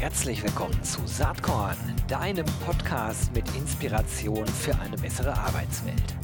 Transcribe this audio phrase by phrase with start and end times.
[0.00, 6.14] Herzlich willkommen zu Saatkorn, deinem Podcast mit Inspiration für eine bessere Arbeitswelt.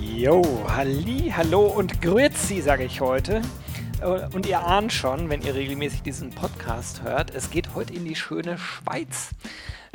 [0.00, 3.42] Jo, halli, hallo und grüezi, sage ich heute.
[4.00, 8.04] Äh, und ihr ahnt schon, wenn ihr regelmäßig diesen Podcast hört, es geht heute in
[8.04, 9.30] die schöne Schweiz.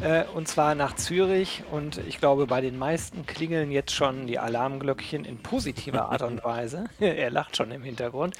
[0.01, 1.63] Äh, und zwar nach Zürich.
[1.71, 6.43] Und ich glaube, bei den meisten klingeln jetzt schon die Alarmglöckchen in positiver Art und
[6.43, 6.85] Weise.
[6.99, 8.35] er lacht schon im Hintergrund.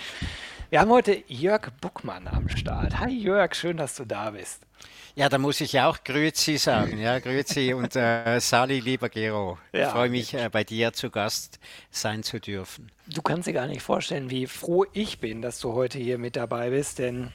[0.70, 3.00] Wir haben heute Jörg Buckmann am Start.
[3.00, 4.62] Hi Jörg, schön, dass du da bist.
[5.16, 7.00] Ja, da muss ich ja auch Grüezi sagen.
[7.00, 9.58] Ja, Grüezi und äh, Sali, lieber Gero.
[9.74, 9.88] Ja.
[9.88, 12.92] Ich freue mich, äh, bei dir zu Gast sein zu dürfen.
[13.08, 16.36] Du kannst dir gar nicht vorstellen, wie froh ich bin, dass du heute hier mit
[16.36, 17.34] dabei bist, denn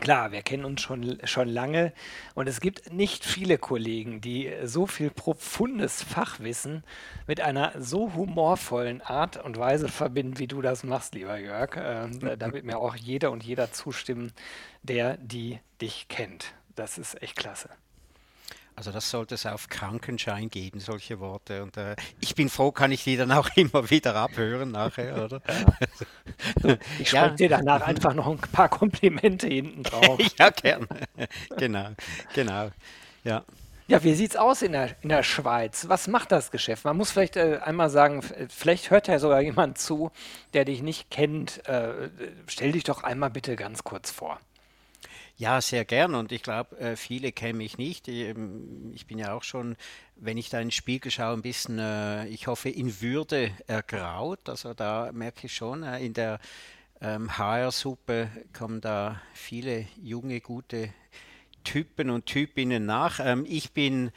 [0.00, 1.92] Klar, wir kennen uns schon, schon lange
[2.34, 6.82] und es gibt nicht viele Kollegen, die so viel profundes Fachwissen
[7.26, 11.76] mit einer so humorvollen Art und Weise verbinden, wie du das machst, lieber Jörg.
[11.76, 14.32] Äh, da wird mir auch jeder und jeder zustimmen,
[14.82, 16.54] der die dich kennt.
[16.74, 17.68] Das ist echt klasse.
[18.74, 21.62] Also das sollte es auf Krankenschein geben, solche Worte.
[21.62, 25.42] Und äh, ich bin froh, kann ich die dann auch immer wieder abhören nachher, oder?
[26.62, 26.76] Ja.
[26.98, 27.34] ich schreibe ja.
[27.36, 30.18] dir danach einfach noch ein paar Komplimente hinten drauf.
[30.38, 30.86] ja, gerne.
[31.56, 31.90] genau,
[32.34, 32.70] genau.
[33.24, 33.44] Ja.
[33.88, 35.88] Ja, wie sieht's aus in der, in der Schweiz?
[35.88, 36.84] Was macht das Geschäft?
[36.84, 40.10] Man muss vielleicht äh, einmal sagen, vielleicht hört ja sogar jemand zu,
[40.54, 41.66] der dich nicht kennt.
[41.68, 42.10] Äh,
[42.46, 44.40] stell dich doch einmal bitte ganz kurz vor.
[45.42, 48.06] Ja, sehr gern und ich glaube, äh, viele kennen mich nicht.
[48.06, 49.74] Ähm, ich bin ja auch schon,
[50.14, 54.48] wenn ich da in den Spiegel schaue, ein bisschen, äh, ich hoffe, in Würde ergraut.
[54.48, 56.38] Also da merke ich schon, äh, in der
[57.00, 60.90] HR-Suppe ähm, kommen da viele junge, gute
[61.64, 63.18] Typen und Typinnen nach.
[63.18, 64.12] Ähm, ich bin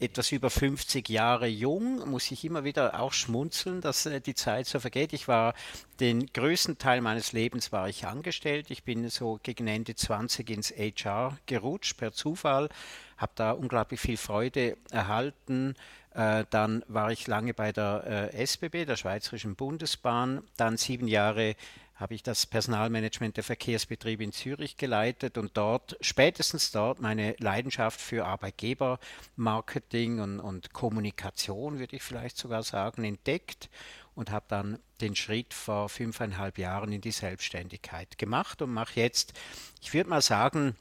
[0.00, 4.66] etwas über 50 Jahre jung, muss ich immer wieder auch schmunzeln, dass äh, die Zeit
[4.66, 5.12] so vergeht.
[5.12, 5.54] Ich war
[6.00, 8.70] den größten Teil meines Lebens war ich angestellt.
[8.70, 12.70] Ich bin so gegen Ende 20 ins HR gerutscht per Zufall,
[13.18, 15.76] habe da unglaublich viel Freude erhalten.
[16.14, 21.54] Äh, dann war ich lange bei der äh, SBB, der Schweizerischen Bundesbahn, dann sieben Jahre
[22.00, 28.00] habe ich das Personalmanagement der Verkehrsbetriebe in Zürich geleitet und dort, spätestens dort, meine Leidenschaft
[28.00, 33.68] für Arbeitgebermarketing und, und Kommunikation, würde ich vielleicht sogar sagen, entdeckt
[34.14, 39.34] und habe dann den Schritt vor fünfeinhalb Jahren in die Selbstständigkeit gemacht und mache jetzt,
[39.82, 40.76] ich würde mal sagen,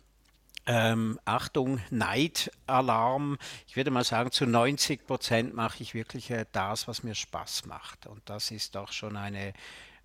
[0.65, 3.37] ähm, Achtung, Neidalarm.
[3.67, 7.65] Ich würde mal sagen, zu 90 Prozent mache ich wirklich äh, das, was mir Spaß
[7.65, 8.05] macht.
[8.05, 9.53] Und das ist doch schon eine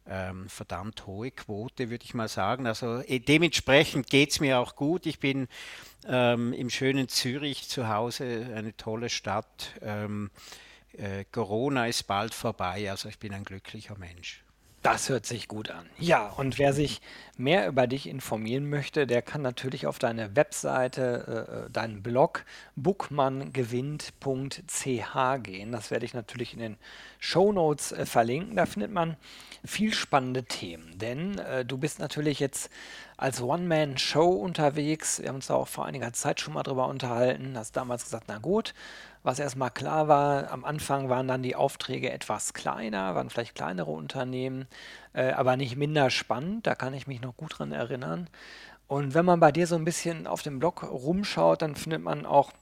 [0.06, 2.66] ähm, verdammt hohe Quote, würde ich mal sagen.
[2.66, 5.06] Also äh, dementsprechend geht es mir auch gut.
[5.06, 5.48] Ich bin
[6.06, 9.72] ähm, im schönen Zürich zu Hause, eine tolle Stadt.
[9.80, 10.30] Ähm,
[10.96, 14.44] äh, Corona ist bald vorbei, also ich bin ein glücklicher Mensch.
[14.84, 15.86] Das hört sich gut an.
[15.98, 17.00] Ja, und wer sich
[17.38, 22.44] mehr über dich informieren möchte, der kann natürlich auf deine Webseite, äh, deinen Blog
[22.76, 25.72] bookmanngewinnt.ch gehen.
[25.72, 26.76] Das werde ich natürlich in den
[27.18, 28.56] Show Notes äh, verlinken.
[28.56, 29.16] Da findet man
[29.64, 32.70] viel spannende Themen, denn äh, du bist natürlich jetzt
[33.16, 35.20] als One-Man-Show unterwegs.
[35.20, 37.56] Wir haben uns da auch vor einiger Zeit schon mal drüber unterhalten.
[37.56, 38.74] Hast damals gesagt, na gut,
[39.22, 43.90] was erstmal klar war, am Anfang waren dann die Aufträge etwas kleiner, waren vielleicht kleinere
[43.90, 44.66] Unternehmen,
[45.14, 46.66] äh, aber nicht minder spannend.
[46.66, 48.28] Da kann ich mich noch gut dran erinnern.
[48.94, 52.24] Und wenn man bei dir so ein bisschen auf dem Blog rumschaut, dann findet man
[52.24, 52.52] auch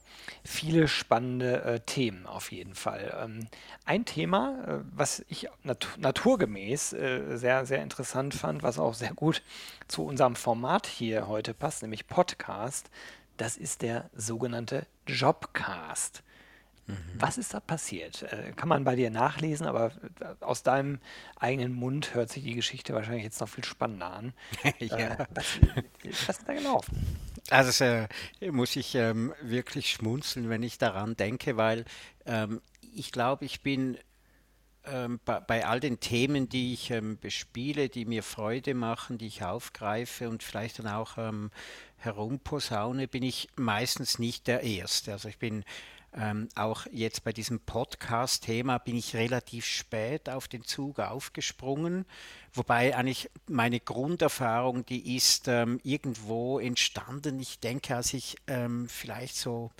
[0.43, 3.15] viele spannende äh, Themen auf jeden Fall.
[3.21, 3.47] Ähm,
[3.85, 9.13] ein Thema, äh, was ich nat naturgemäß äh, sehr, sehr interessant fand, was auch sehr
[9.13, 9.43] gut
[9.87, 12.89] zu unserem Format hier heute passt, nämlich Podcast,
[13.37, 16.23] das ist der sogenannte Jobcast.
[16.87, 16.97] Mhm.
[17.17, 18.23] Was ist da passiert?
[18.23, 20.99] Äh, kann man bei dir nachlesen, aber äh, aus deinem
[21.37, 24.33] eigenen Mund hört sich die Geschichte wahrscheinlich jetzt noch viel spannender an.
[24.79, 24.97] ja.
[24.97, 25.45] Äh, was,
[26.27, 27.05] was, ist da gelaufen?
[27.49, 28.07] Also äh,
[28.51, 31.85] muss ich ähm, wirklich schmunzeln, wenn ich daran denke, weil
[32.25, 32.61] ähm,
[32.93, 33.97] ich glaube, ich bin
[34.85, 39.27] ähm, bei, bei, all den Themen, die ich ähm, bespiele, die mir Freude machen, die
[39.27, 41.51] ich aufgreife und vielleicht dann auch ähm,
[41.97, 45.13] herumposaune, bin ich meistens nicht der Erste.
[45.13, 45.63] Also ich bin
[46.15, 52.05] ähm, auch jetzt bei diesem Podcast-Thema bin ich relativ spät auf den Zug aufgesprungen,
[52.53, 57.39] wobei eigentlich meine Grunderfahrung, die ist ähm, irgendwo entstanden.
[57.39, 59.71] Ich denke, als ich ähm, vielleicht so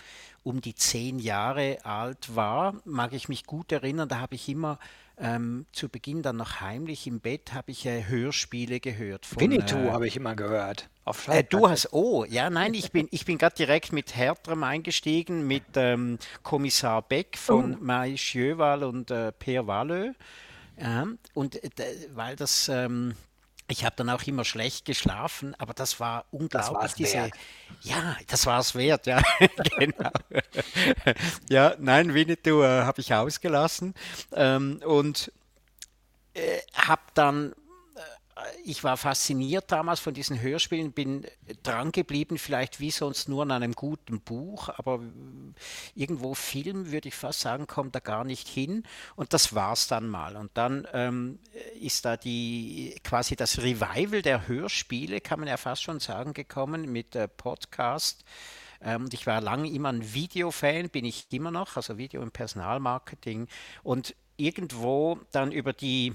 [0.44, 4.80] um die zehn Jahre alt war, mag ich mich gut erinnern, da habe ich immer
[5.24, 9.26] ähm, zu Beginn dann noch heimlich im Bett habe ich äh, Hörspiele gehört.
[9.26, 10.90] Von, Winnetou äh, habe ich immer gehört.
[11.06, 14.64] Auf äh, du hast, oh, ja, nein, ich bin, ich bin gerade direkt mit Hertrem
[14.64, 17.84] eingestiegen, mit ähm, Kommissar Beck von oh.
[17.84, 20.12] Mai Schjöwal und äh, Per Wallö.
[20.80, 21.70] Ja, und äh,
[22.14, 23.16] weil das, ähm,
[23.68, 26.82] ich habe dann auch immer schlecht geschlafen, aber das war unglaublich.
[26.82, 27.34] Das diese, wert.
[27.82, 29.22] Ja, das war es wert, ja.
[29.78, 30.12] genau.
[31.50, 33.94] ja, nein, Winnetou äh, habe ich ausgelassen.
[34.34, 35.32] Ähm, und
[36.34, 37.54] äh, habe dann
[38.64, 41.26] ich war fasziniert damals von diesen Hörspielen, bin
[41.62, 45.00] dran geblieben, vielleicht wie sonst nur an einem guten Buch, aber
[45.94, 48.84] irgendwo Film, würde ich fast sagen, kommt da gar nicht hin.
[49.16, 50.36] Und das war es dann mal.
[50.36, 51.40] Und dann ähm,
[51.80, 56.92] ist da die quasi das Revival der Hörspiele, kann man ja fast schon sagen, gekommen
[56.92, 58.24] mit äh, Podcast.
[58.82, 63.48] Ähm, ich war lange immer ein Videofan, bin ich immer noch, also Video im Personalmarketing.
[63.84, 66.14] Und irgendwo dann über die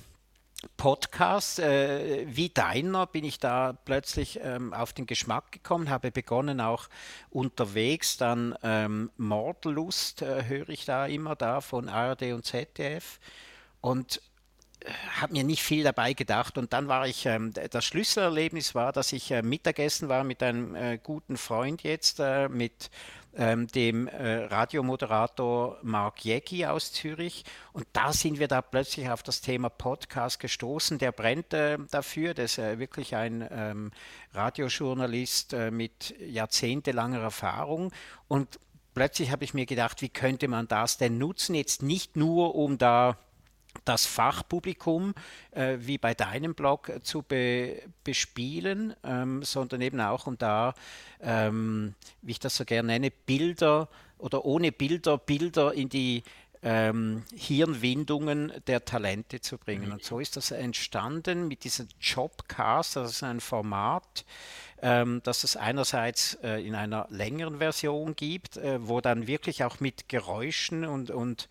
[0.76, 6.60] Podcast äh, wie deiner bin ich da plötzlich ähm, auf den Geschmack gekommen, habe begonnen
[6.60, 6.88] auch
[7.30, 13.20] unterwegs, dann ähm, Mordlust äh, höre ich da immer da von ARD und ZDF
[13.80, 14.20] und
[14.80, 14.90] äh,
[15.20, 19.12] habe mir nicht viel dabei gedacht und dann war ich, ähm, das Schlüsselerlebnis war, dass
[19.12, 22.90] ich äh, Mittagessen war mit einem äh, guten Freund jetzt, äh, mit
[23.36, 27.44] ähm, dem äh, Radiomoderator Mark Jäcki aus Zürich.
[27.72, 30.98] Und da sind wir da plötzlich auf das Thema Podcast gestoßen.
[30.98, 33.90] Der brennt äh, dafür, der ist äh, wirklich ein ähm,
[34.32, 37.92] Radiojournalist äh, mit jahrzehntelanger Erfahrung.
[38.26, 38.58] Und
[38.94, 41.54] plötzlich habe ich mir gedacht, wie könnte man das denn nutzen?
[41.54, 43.16] Jetzt nicht nur, um da
[43.84, 45.14] das Fachpublikum
[45.50, 50.74] äh, wie bei deinem Blog äh, zu be bespielen, ähm, sondern eben auch um da,
[51.20, 53.88] ähm, wie ich das so gerne nenne, Bilder
[54.18, 56.22] oder ohne Bilder, Bilder in die
[56.62, 59.92] ähm, Hirnwindungen der Talente zu bringen.
[59.92, 64.24] Und so ist das entstanden mit diesem Jobcast, das ist ein Format,
[64.82, 69.80] ähm, dass es einerseits äh, in einer längeren Version gibt, äh, wo dann wirklich auch
[69.80, 71.48] mit Geräuschen und, und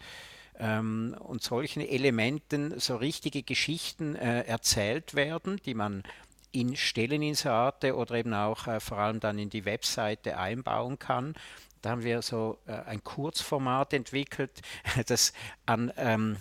[0.60, 6.04] ähm, und solchen Elementen so richtige Geschichten äh, erzählt werden, die man
[6.52, 11.36] in Stelleninserate oder eben auch äh, vor allem dann in die Webseite einbauen kann.
[11.82, 14.62] Da haben wir so äh, ein Kurzformat entwickelt,
[15.08, 15.34] das
[15.66, 16.38] an ähm,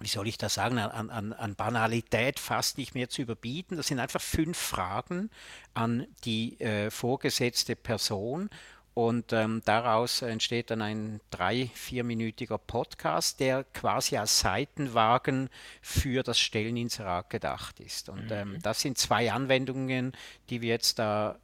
[0.00, 3.76] wie soll ich das sagen, an, an, an, Banalität fast nicht mehr zu überbieten.
[3.76, 5.30] Das sind einfach fünf Fragen
[5.74, 8.48] an die äh, vorgesetzte Person
[8.94, 15.48] und ähm, daraus entsteht dann ein drei-, vierminütiger Podcast, der quasi als Seitenwagen
[15.80, 18.08] für das Stelleninserat gedacht ist.
[18.08, 18.62] Und ähm, mhm.
[18.62, 20.12] das sind zwei Anwendungen,
[20.48, 21.38] die wir jetzt da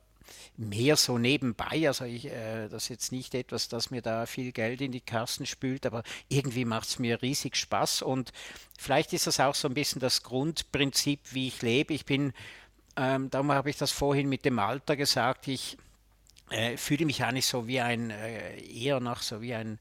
[0.56, 4.50] mehr so nebenbei, also ich, äh, das ist jetzt nicht etwas, das mir da viel
[4.50, 8.32] Geld in die Kassen spült, aber irgendwie macht es mir riesig Spaß und
[8.76, 11.94] vielleicht ist das auch so ein bisschen das Grundprinzip, wie ich lebe.
[11.94, 12.32] Ich bin,
[12.96, 15.76] ähm, darum habe ich das vorhin mit dem Alter gesagt, ich
[16.50, 19.78] äh, fühle mich eigentlich so wie ein, äh, eher noch so wie ein,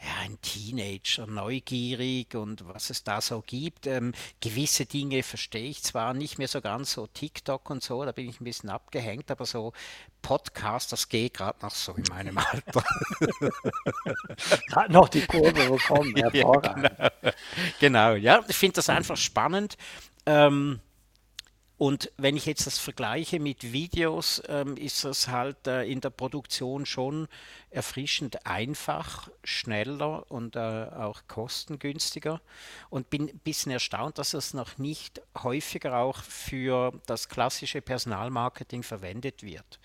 [0.00, 3.86] ja, ein Teenager, neugierig und was es da so gibt.
[3.86, 8.12] Ähm, gewisse Dinge verstehe ich zwar nicht mehr so ganz, so TikTok und so, da
[8.12, 9.72] bin ich ein bisschen abgehängt, aber so
[10.22, 12.84] Podcast, das geht gerade noch so in meinem Alter.
[14.68, 16.90] gerade noch die Kurve bekommen, hervorragend.
[16.98, 17.34] Ja, genau.
[17.80, 19.76] genau, ja, ich finde das einfach spannend.
[20.26, 20.80] Ähm,
[21.78, 26.08] und wenn ich jetzt das vergleiche mit Videos, ähm, ist das halt äh, in der
[26.08, 27.28] Produktion schon
[27.68, 32.40] erfrischend einfach, schneller und äh, auch kostengünstiger.
[32.88, 38.82] Und bin ein bisschen erstaunt, dass es noch nicht häufiger auch für das klassische Personalmarketing
[38.82, 39.78] verwendet wird.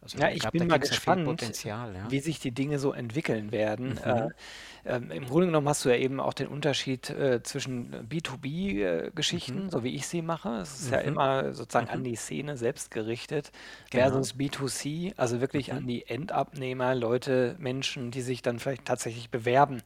[0.00, 1.88] Also ja, ich, glaub, bin mal gespannt, ja.
[2.08, 3.90] wie sich die Dinge so entwickeln werden.
[3.90, 3.98] Mhm.
[4.04, 4.28] Äh,
[4.84, 9.70] ähm, Im Grunde genommen hast du ja eben auch den Unterschied äh, zwischen B2B-Geschichten, mhm.
[9.70, 10.60] so wie ich sie mache.
[10.60, 10.92] Es ist mhm.
[10.92, 11.92] ja immer sozusagen mhm.
[11.92, 13.50] an die Szene selbst gerichtet,
[13.90, 14.04] genau.
[14.04, 15.88] versus B2C, also wirklich an mhm.
[15.88, 19.82] die Endabnehmer, Leute, Menschen, die sich dann vielleicht tatsächlich bewerben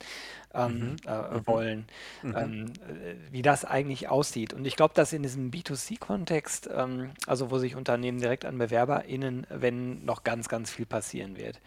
[0.54, 0.96] ähm, mhm.
[1.06, 1.46] äh, mhm.
[1.46, 1.84] wollen,
[2.22, 2.36] mhm.
[2.36, 4.52] ähm, äh, wie das eigentlich aussieht.
[4.52, 9.46] Und ich glaube, dass in diesem B2C-Kontext, ähm, also wo sich Unternehmen direkt an BewerberInnen
[9.50, 11.60] wenn noch ganz, ganz viel passieren wird.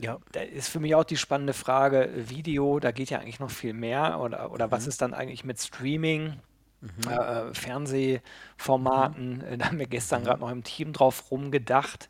[0.00, 0.18] Ja.
[0.32, 3.72] Da ist für mich auch die spannende Frage, Video, da geht ja eigentlich noch viel
[3.72, 4.70] mehr oder, oder mhm.
[4.70, 6.34] was ist dann eigentlich mit Streaming?
[6.80, 7.10] mhm.
[7.10, 9.44] äh, Fernsehformaten.
[9.50, 9.58] Mhm.
[9.58, 10.26] Da haben wir gestern mhm.
[10.26, 12.08] gerade noch im Team drauf rumgedacht.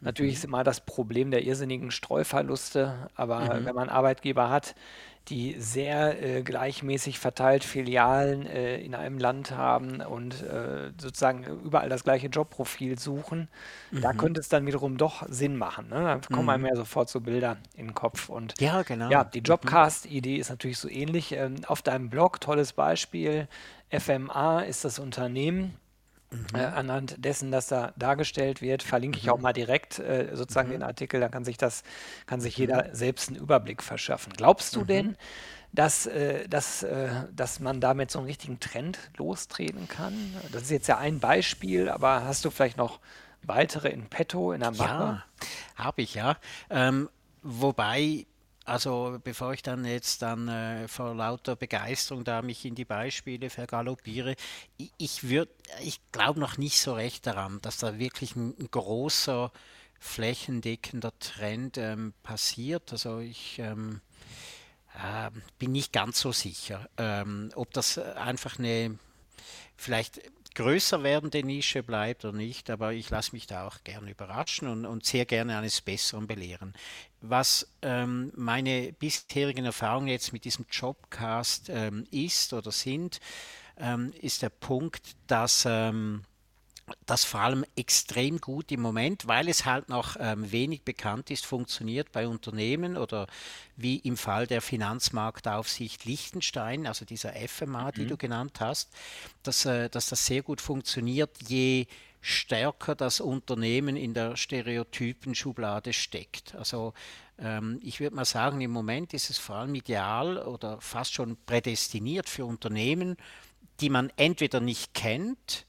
[0.00, 3.66] Natürlich ist immer das Problem der irrsinnigen Streuverluste, aber mhm.
[3.66, 4.74] wenn man Arbeitgeber hat,
[5.30, 11.88] die sehr äh, gleichmäßig verteilt Filialen äh, in einem Land haben und äh, sozusagen überall
[11.88, 13.48] das gleiche Jobprofil suchen,
[13.92, 14.00] mhm.
[14.00, 15.88] da könnte es dann wiederum doch Sinn machen.
[15.88, 16.02] Ne?
[16.02, 16.50] Da kommen mhm.
[16.50, 18.28] einem ja sofort so Bilder in den Kopf.
[18.28, 19.08] Und ja, genau.
[19.08, 19.44] Ja, die mhm.
[19.44, 21.32] Jobcast-Idee ist natürlich so ähnlich.
[21.32, 23.46] Ähm, auf deinem Blog, tolles Beispiel,
[23.90, 25.74] FMA ist das Unternehmen.
[26.30, 26.46] Mhm.
[26.54, 29.42] Äh, anhand dessen, dass da dargestellt wird, verlinke ich auch mhm.
[29.42, 30.74] mal direkt äh, sozusagen mhm.
[30.74, 31.82] den Artikel, da kann sich das,
[32.26, 32.94] kann sich jeder mhm.
[32.94, 34.32] selbst einen Überblick verschaffen.
[34.36, 35.16] Glaubst du denn,
[35.72, 40.14] dass, äh, dass, äh, dass man damit so einen richtigen Trend lostreten kann?
[40.52, 43.00] Das ist jetzt ja ein Beispiel, aber hast du vielleicht noch
[43.42, 44.86] weitere in petto, in der Mache?
[44.86, 45.24] Ja,
[45.76, 46.36] habe ich ja.
[46.68, 47.08] Ähm,
[47.42, 48.26] wobei
[48.70, 53.50] also bevor ich dann jetzt dann äh, vor lauter Begeisterung da mich in die Beispiele
[53.50, 54.36] vergaloppiere,
[54.76, 55.50] ich, ich würde,
[55.82, 59.50] ich glaube noch nicht so recht daran, dass da wirklich ein, ein großer
[59.98, 62.92] flächendeckender Trend ähm, passiert.
[62.92, 64.02] Also ich ähm,
[64.94, 69.00] äh, bin nicht ganz so sicher, ähm, ob das einfach eine
[69.76, 70.20] vielleicht
[70.54, 74.86] größer werdende Nische bleibt oder nicht, aber ich lasse mich da auch gerne überraschen und,
[74.86, 76.74] und sehr gerne eines Besseren belehren.
[77.20, 83.20] Was ähm, meine bisherigen Erfahrungen jetzt mit diesem Jobcast ähm, ist oder sind,
[83.78, 86.22] ähm, ist der Punkt, dass ähm,
[87.06, 91.46] das vor allem extrem gut im Moment, weil es halt noch ähm, wenig bekannt ist,
[91.46, 93.26] funktioniert bei Unternehmen oder
[93.76, 97.92] wie im Fall der Finanzmarktaufsicht Liechtenstein, also dieser FMA, mhm.
[97.92, 98.90] die du genannt hast,
[99.42, 101.86] dass, äh, dass das sehr gut funktioniert, je
[102.20, 106.54] stärker das Unternehmen in der Stereotypenschublade steckt.
[106.54, 106.92] Also
[107.38, 111.38] ähm, ich würde mal sagen, im Moment ist es vor allem ideal oder fast schon
[111.46, 113.16] prädestiniert für Unternehmen,
[113.80, 115.66] die man entweder nicht kennt,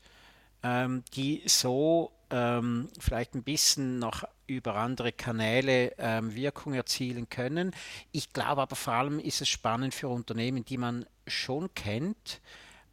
[0.64, 7.72] ähm, die so ähm, vielleicht ein bisschen noch über andere Kanäle ähm, Wirkung erzielen können.
[8.12, 12.42] Ich glaube aber vor allem ist es spannend für Unternehmen, die man schon kennt,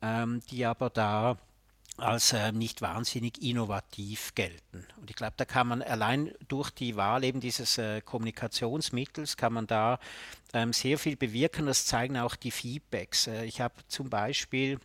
[0.03, 1.37] ähm, die aber da
[1.99, 4.87] als äh, nicht wahnsinnig innovativ gelten.
[5.01, 9.53] Und ich glaube, da kann man allein durch die Wahl eben dieses äh, Kommunikationsmittels, kann
[9.53, 9.99] man da
[10.53, 11.67] ähm, sehr viel bewirken.
[11.67, 13.27] Das zeigen auch die Feedbacks.
[13.27, 14.79] Äh, ich habe zum Beispiel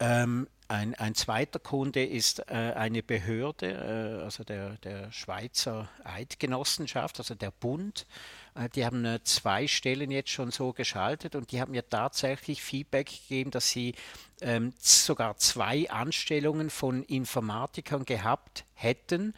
[0.00, 7.18] ähm, ein, ein, zweiter Kunde ist äh, eine Behörde, äh, also der, der Schweizer Eidgenossenschaft,
[7.18, 8.06] also der Bund.
[8.54, 12.62] Äh, die haben äh, zwei Stellen jetzt schon so geschaltet und die haben mir tatsächlich
[12.62, 13.94] Feedback gegeben, dass sie
[14.40, 19.34] ähm, sogar zwei Anstellungen von Informatikern gehabt hätten,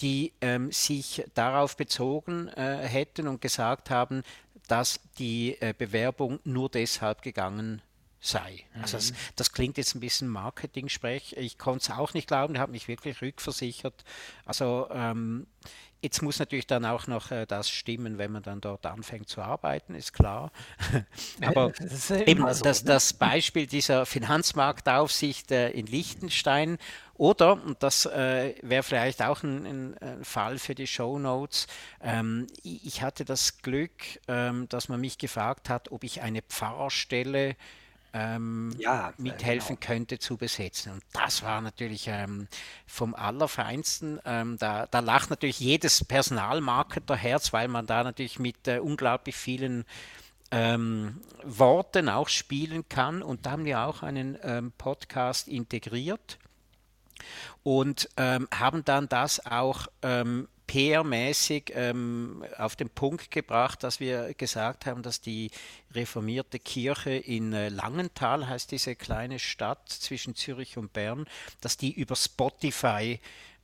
[0.00, 4.22] die ähm, sich darauf bezogen äh, hätten und gesagt haben,
[4.68, 7.82] dass die äh, Bewerbung nur deshalb gegangen
[8.20, 8.64] sei.
[8.80, 9.16] Also das, mhm.
[9.36, 11.36] das, klingt jetzt ein bisschen Marketing-Sprech.
[11.36, 14.04] Ich konnte es auch nicht glauben, habe mich wirklich rückversichert.
[14.44, 15.46] Also ähm,
[16.00, 19.40] Jetzt muss natürlich dann auch noch äh, das stimmen, wenn man dann dort anfängt zu
[19.40, 20.52] arbeiten, ist klar.
[21.44, 22.92] Aber das eben so, das, ne?
[22.92, 26.78] das, Beispiel dieser Finanzmarktaufsicht äh, in Liechtenstein
[27.14, 31.66] oder, und das äh, wäre vielleicht auch ein, ein, Fall für die Show Notes,
[32.00, 33.90] ähm, ich hatte das Glück,
[34.28, 37.56] ähm, dass man mich gefragt hat, ob ich eine Pfarrerstelle
[38.12, 39.86] ähm, ja, äh, mithelfen genau.
[39.86, 40.92] könnte zu besetzen.
[40.92, 42.48] Und das war natürlich ähm,
[42.86, 44.20] vom Allerfeinsten.
[44.24, 49.36] Ähm, da, da, lacht natürlich jedes Personalmarketer Herz, weil man da natürlich mit äh, unglaublich
[49.36, 49.84] vielen
[50.50, 53.22] ähm, Worten auch spielen kann.
[53.22, 56.38] Und da haben wir auch einen ähm, Podcast integriert
[57.62, 59.88] und ähm, haben dann das auch
[60.68, 65.50] PR-mäßig ähm, auf den Punkt gebracht, dass wir gesagt haben, dass die
[65.92, 71.26] reformierte Kirche in äh, Langenthal, heißt diese kleine Stadt zwischen Zürich und Bern,
[71.60, 73.18] dass die über Spotify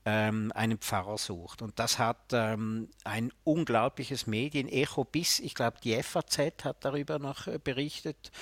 [0.06, 1.62] ähm, einen Pfarrer sucht.
[1.62, 7.46] Und das hat ähm, ein unglaubliches Medien-Echo bis, ich glaube, die FAZ hat darüber noch
[7.46, 8.32] äh, berichtet,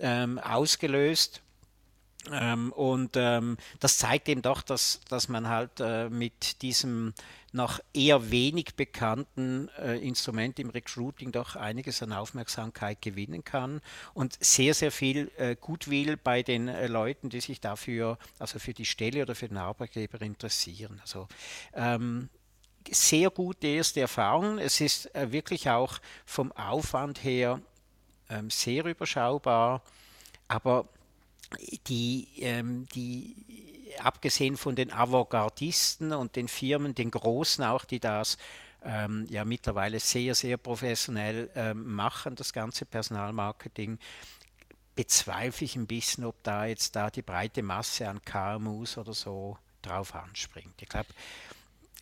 [0.00, 1.42] ähm, ausgelöst.
[2.32, 7.12] Ähm, und ähm, das zeigt eben doch, dass, dass man halt äh, mit diesem
[7.52, 13.80] noch eher wenig bekannten äh, Instrument im Recruiting doch einiges an Aufmerksamkeit gewinnen kann
[14.12, 18.74] und sehr, sehr viel äh, Gutwill bei den äh, Leuten, die sich dafür, also für
[18.74, 20.98] die Stelle oder für den Arbeitgeber interessieren.
[21.00, 21.28] Also
[21.74, 22.28] ähm,
[22.90, 24.58] sehr gute erste Erfahrung.
[24.58, 27.60] Es ist äh, wirklich auch vom Aufwand her
[28.30, 29.82] ähm, sehr überschaubar,
[30.48, 30.88] aber
[31.88, 38.38] die, ähm, die abgesehen von den Avantgardisten und den Firmen, den Großen auch, die das
[38.84, 43.98] ähm, ja mittlerweile sehr, sehr professionell ähm, machen, das ganze Personalmarketing,
[44.94, 49.58] bezweifle ich ein bisschen, ob da jetzt da die breite Masse an KMUs oder so
[49.82, 50.80] drauf anspringt.
[50.80, 51.08] Ich glaube,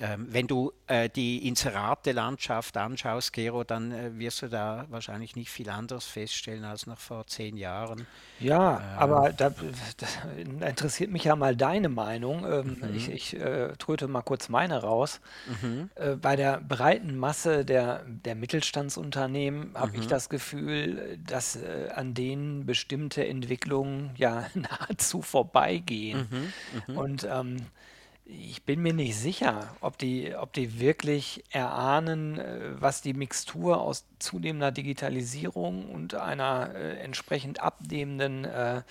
[0.02, 5.49] ähm, wenn du äh, die Inserate-Landschaft anschaust, Gero, dann äh, wirst du da wahrscheinlich nicht
[5.49, 8.09] viel anderes feststellen als noch vor zehn Jahren.
[8.40, 12.44] Ja, ähm, aber da, da, interessiert mich ja mal deine Meinung.
[12.44, 12.97] Ähm, mhm.
[12.97, 15.21] Ich, ich äh, tröte mal kurz meine raus.
[15.62, 15.88] Mhm.
[15.94, 20.09] Äh, bei der breiten Masse der, der Mittelstandsunternehmen habe ich mhm.
[20.09, 21.56] das Gefühl, dass
[21.94, 26.26] an denen bestimmte Entwicklungen ja nahezu vorbeigehen.
[26.28, 26.92] Mhm.
[26.92, 26.99] Mhm.
[26.99, 27.56] Und ähm,
[28.25, 33.81] ich bin mir nicht sicher, ob die, ob die wirklich erahnen, äh, was die Mixtur
[33.81, 38.83] aus zunehmender Digitalisierung und einer äh, entsprechend abnehmenden äh,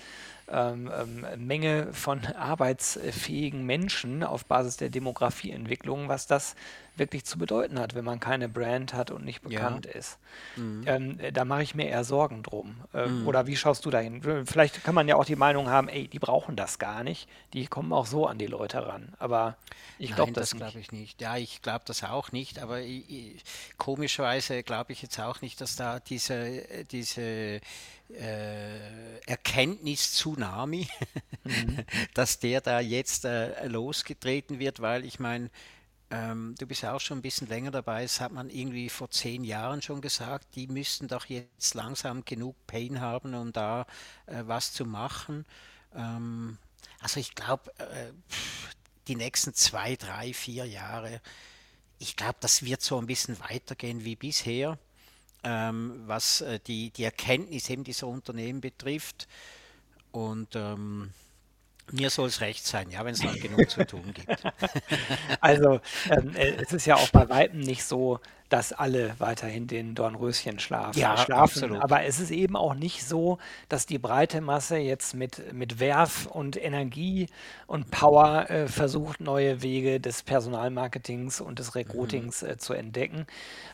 [0.48, 6.54] ähm, ähm, Menge von arbeitsfähigen Menschen auf Basis der Demografieentwicklung, was das
[6.96, 9.92] wirklich zu bedeuten hat, wenn man keine Brand hat und nicht bekannt ja.
[9.92, 10.18] ist.
[10.56, 10.84] Mhm.
[10.86, 12.76] Ähm, da mache ich mir eher Sorgen drum.
[12.92, 13.26] Äh, mhm.
[13.26, 14.44] Oder wie schaust du dahin?
[14.46, 17.28] Vielleicht kann man ja auch die Meinung haben, ey, die brauchen das gar nicht.
[17.54, 19.14] Die kommen auch so an die Leute ran.
[19.18, 19.56] Aber
[19.98, 21.20] ich glaube das, das glaube ich nicht.
[21.20, 22.58] Ja, ich glaube das auch nicht.
[22.58, 23.44] Aber ich, ich,
[23.78, 27.60] komischerweise glaube ich jetzt auch nicht, dass da diese, diese
[28.10, 30.88] äh, Erkenntnis-Tsunami,
[31.44, 31.78] mhm.
[32.14, 35.50] dass der da jetzt äh, losgetreten wird, weil ich meine,
[36.12, 39.10] ähm, du bist ja auch schon ein bisschen länger dabei, das hat man irgendwie vor
[39.10, 43.86] zehn Jahren schon gesagt, die müssten doch jetzt langsam genug Pain haben, um da
[44.26, 45.44] äh, was zu machen.
[45.94, 46.58] Ähm,
[47.00, 48.12] also ich glaube, äh,
[49.08, 51.20] die nächsten zwei, drei, vier Jahre,
[51.98, 54.78] ich glaube, das wird so ein bisschen weitergehen wie bisher
[55.44, 59.28] ähm, was äh, die, die Erkenntnis eben dieser Unternehmen betrifft.
[60.10, 61.10] Und ähm,
[61.90, 64.42] mir soll es recht sein, ja, wenn es noch genug zu tun gibt.
[65.40, 68.20] Also ähm, äh, es ist ja auch bei Weitem nicht so,
[68.52, 70.98] dass alle weiterhin den Dornröschen schlafen.
[70.98, 71.62] Ja, schlafen.
[71.64, 71.82] Absolut.
[71.82, 73.38] Aber es ist eben auch nicht so,
[73.70, 77.28] dass die breite Masse jetzt mit, mit Werf und Energie
[77.66, 82.50] und Power äh, versucht, neue Wege des Personalmarketings und des Recruitings mhm.
[82.50, 83.26] äh, zu entdecken.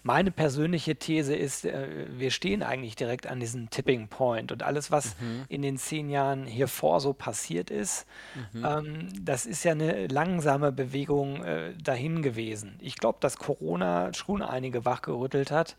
[0.04, 4.92] Meine persönliche These ist, äh, wir stehen eigentlich direkt an diesem Tipping Point und alles,
[4.92, 5.44] was mhm.
[5.49, 8.06] in den zehn Jahren hier vor so passiert ist,
[8.52, 8.64] mhm.
[8.64, 12.76] ähm, das ist ja eine langsame Bewegung äh, dahin gewesen.
[12.78, 15.77] Ich glaube, dass Corona schon einige einige wachgerüttelt hat.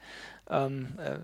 [0.49, 1.19] Ähm, äh,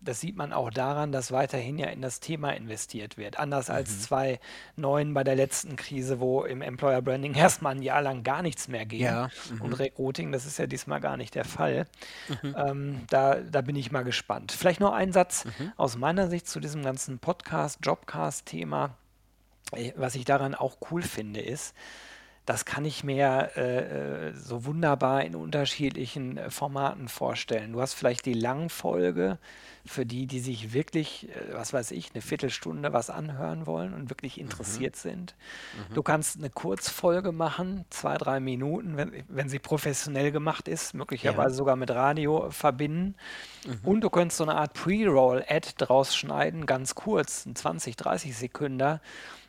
[0.00, 3.38] das sieht man auch daran, dass weiterhin ja in das Thema investiert wird.
[3.38, 3.74] Anders mhm.
[3.74, 8.42] als 2009 bei der letzten Krise, wo im Employer Branding erstmal ein Jahr lang gar
[8.42, 9.02] nichts mehr ging.
[9.02, 9.28] Ja.
[9.50, 9.60] Mhm.
[9.60, 11.86] Und Recruiting, das ist ja diesmal gar nicht der Fall.
[12.42, 12.56] Mhm.
[12.56, 14.52] Ähm, da, da bin ich mal gespannt.
[14.52, 15.72] Vielleicht noch ein Satz mhm.
[15.76, 18.96] aus meiner Sicht zu diesem ganzen Podcast, Jobcast-Thema.
[19.72, 21.74] Äh, was ich daran auch cool finde, ist,
[22.46, 27.72] das kann ich mir äh, äh, so wunderbar in unterschiedlichen äh, Formaten vorstellen.
[27.72, 29.38] Du hast vielleicht die Langfolge
[29.86, 34.10] für die, die sich wirklich, äh, was weiß ich, eine Viertelstunde was anhören wollen und
[34.10, 34.42] wirklich mhm.
[34.42, 34.98] interessiert mhm.
[34.98, 35.34] sind.
[35.88, 35.94] Mhm.
[35.94, 41.54] Du kannst eine Kurzfolge machen, zwei, drei Minuten, wenn, wenn sie professionell gemacht ist, möglicherweise
[41.54, 41.56] ja.
[41.56, 43.14] sogar mit Radio verbinden.
[43.66, 43.80] Mhm.
[43.84, 49.00] Und du könntest so eine Art Pre-Roll-Ad draus schneiden, ganz kurz, 20, 30 Sekunden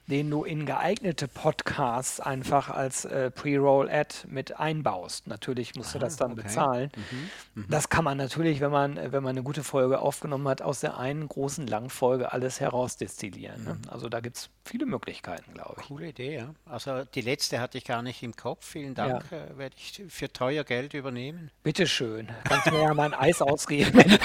[0.07, 5.27] den du in geeignete Podcasts einfach als äh, Pre-Roll-Ad mit einbaust.
[5.27, 6.43] Natürlich musst du das dann okay.
[6.43, 6.91] bezahlen.
[6.95, 7.61] Mhm.
[7.61, 7.65] Mhm.
[7.69, 10.97] Das kann man natürlich, wenn man, wenn man eine gute Folge aufgenommen hat, aus der
[10.97, 13.63] einen großen Langfolge alles herausdestillieren.
[13.63, 13.73] Ne?
[13.73, 13.81] Mhm.
[13.81, 13.91] Ne?
[13.91, 15.87] Also da gibt es viele Möglichkeiten, glaube ich.
[15.87, 16.53] Coole Idee, ja.
[16.65, 18.65] Also die letzte hatte ich gar nicht im Kopf.
[18.65, 19.25] Vielen Dank.
[19.31, 19.37] Ja.
[19.37, 21.49] Äh, Werde ich für teuer Geld übernehmen.
[21.63, 22.29] Bitteschön.
[22.43, 23.99] Kannst mir ja mal ein Eis ausgeben.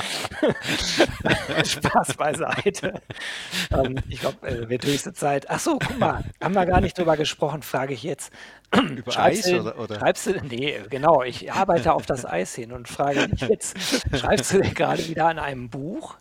[1.64, 3.00] Spaß beiseite.
[3.70, 5.48] ähm, ich glaube, äh, wird höchste Zeit.
[5.50, 8.32] Ach so, guck mal, haben wir gar nicht drüber gesprochen, frage ich jetzt.
[8.74, 9.98] Über schreibst Eis du, oder, oder?
[9.98, 13.76] Schreibst du, nee, genau, ich arbeite auf das Eis hin und frage dich jetzt,
[14.16, 16.16] schreibst du gerade wieder an einem Buch?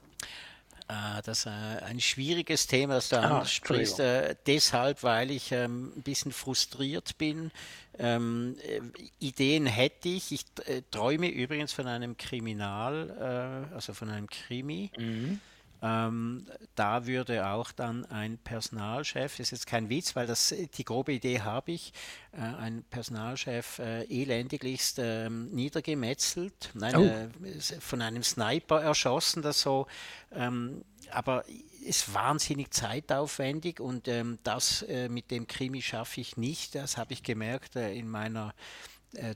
[0.92, 4.00] Ah, das ist äh, ein schwieriges Thema, das du ah, ansprichst.
[4.00, 7.52] Äh, deshalb, weil ich ähm, ein bisschen frustriert bin.
[8.00, 8.82] Ähm, äh,
[9.20, 10.32] Ideen hätte ich.
[10.32, 14.90] Ich äh, träume übrigens von einem Kriminal, äh, also von einem Krimi.
[14.98, 15.40] Mhm.
[15.82, 20.84] Ähm, da würde auch dann ein Personalchef, das ist jetzt kein Witz, weil das die
[20.84, 21.94] grobe Idee habe ich,
[22.34, 27.04] äh, ein Personalchef äh, elendiglichst äh, niedergemetzelt, nein, oh.
[27.06, 29.88] Äh, von einem Sniper erschossen, das so,
[30.34, 31.44] ähm, aber
[31.84, 37.14] ist wahnsinnig zeitaufwendig und ähm, das äh, mit dem Krimi schaffe ich nicht, das habe
[37.14, 38.54] ich gemerkt äh, in meiner,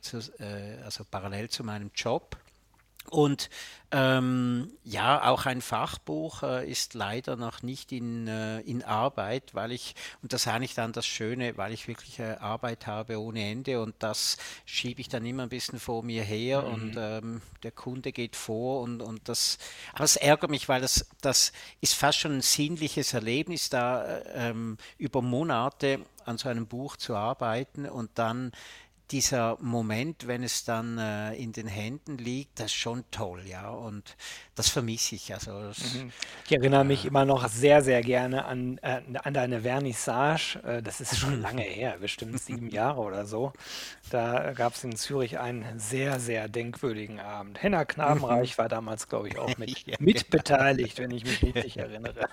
[0.02, 0.20] zu,
[0.84, 2.38] also parallel zu meinem Job
[3.10, 3.50] Und
[3.96, 9.72] ähm, ja, auch ein Fachbuch äh, ist leider noch nicht in, äh, in Arbeit, weil
[9.72, 13.48] ich, und das ist eigentlich dann das Schöne, weil ich wirklich äh, Arbeit habe ohne
[13.48, 16.74] Ende und das schiebe ich dann immer ein bisschen vor mir her mhm.
[16.74, 19.60] und ähm, der Kunde geht vor und, und das,
[19.94, 24.50] aber es ärgert mich, weil das, das ist fast schon ein sinnliches Erlebnis, da äh,
[24.50, 28.54] ähm, über Monate an so einem Buch zu arbeiten und dann
[29.14, 33.70] dieser Moment, wenn es dann äh, in den Händen liegt, das ist schon toll, ja.
[33.70, 34.16] Und
[34.56, 35.32] das vermisse ich.
[35.32, 36.12] Also das, mhm.
[36.46, 40.60] Ich erinnere mich äh, immer noch sehr, sehr gerne an, äh, an deine Vernissage.
[40.64, 43.54] Äh, das ist schon lange her, bestimmt sieben Jahre oder so.
[44.10, 47.62] Da gab es in Zürich einen sehr, sehr denkwürdigen Abend.
[47.62, 52.30] Henna Knabenreich war damals, glaube ich, auch mit, ja, mitbeteiligt, wenn ich mich richtig erinnere.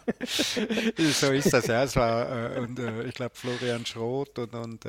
[0.96, 1.84] so ist das, ja.
[1.84, 4.86] Es war, äh, und äh, ich glaube, Florian Schroth und, und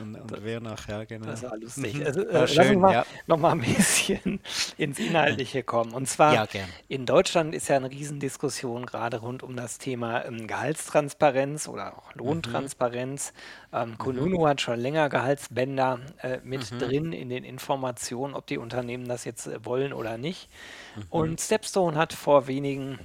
[0.00, 1.26] und, und, und wer nachher, genau.
[1.26, 1.94] Das war lustig.
[1.94, 2.06] Mhm.
[2.06, 3.06] Also, äh, war schön, lass ja.
[3.26, 4.40] noch mal ein bisschen
[4.78, 5.92] ins Inhaltliche kommen.
[5.92, 6.46] Und zwar, ja,
[6.88, 12.14] in Deutschland ist ja eine Riesendiskussion gerade rund um das Thema ähm, Gehaltstransparenz oder auch
[12.14, 13.32] Lohntransparenz.
[13.72, 13.78] Mhm.
[13.78, 14.46] Ähm, Kununu mhm.
[14.46, 16.78] hat schon länger Gehaltsbänder äh, mit mhm.
[16.78, 20.48] drin in den Informationen, ob die Unternehmen das jetzt äh, wollen oder nicht.
[20.94, 21.02] Mhm.
[21.10, 23.00] Und Stepstone hat vor wenigen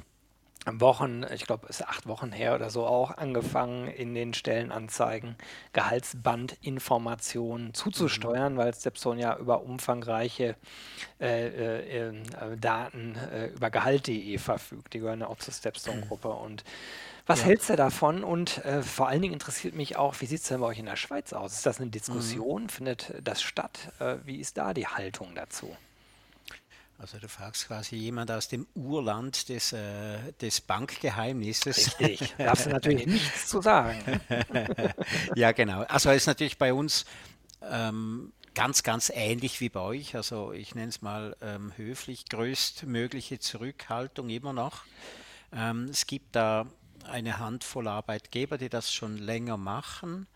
[0.67, 5.36] Wochen, ich glaube, es ist acht Wochen her oder so auch, angefangen in den Stellenanzeigen
[5.74, 8.58] Gehaltsbandinformationen zuzusteuern, mhm.
[8.58, 10.56] weil Stepstone ja über umfangreiche
[11.19, 14.93] äh, äh, äh, Daten äh, über Gehalt.de verfügt.
[14.93, 16.30] Die gehören ja auch zur Stepstone-Gruppe.
[16.30, 16.63] Und
[17.26, 17.47] was ja.
[17.47, 18.24] hältst du davon?
[18.24, 20.86] Und äh, vor allen Dingen interessiert mich auch, wie sieht es denn bei euch in
[20.86, 21.54] der Schweiz aus?
[21.54, 22.63] Ist das eine Diskussion?
[22.63, 22.69] Mhm.
[22.69, 23.91] Findet das statt?
[24.00, 25.76] Äh, wie ist da die Haltung dazu?
[27.02, 32.00] Also du fragst quasi jemand aus dem Urland des, äh, des Bankgeheimnisses.
[32.00, 34.22] Richtig, darfst du natürlich nichts zu sagen.
[35.36, 35.82] ja, genau.
[35.82, 37.06] Also ist natürlich bei uns
[37.64, 40.16] ähm, ganz, ganz ähnlich wie bei euch.
[40.16, 44.84] Also ich nenne es mal ähm, höflich, größtmögliche Zurückhaltung immer noch.
[45.52, 46.68] Ähm, es gibt da
[47.10, 50.28] eine Handvoll Arbeitgeber, die das schon länger machen.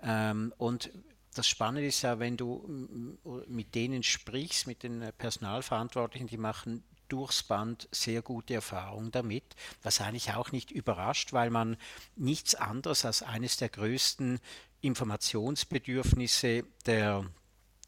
[0.00, 0.92] Ähm, und
[1.34, 7.42] das Spannende ist ja, wenn du mit denen sprichst, mit den Personalverantwortlichen, die machen durchs
[7.42, 9.44] Band sehr gute Erfahrungen damit,
[9.82, 11.76] was eigentlich auch nicht überrascht, weil man
[12.16, 14.40] nichts anderes als eines der größten
[14.80, 17.24] Informationsbedürfnisse der,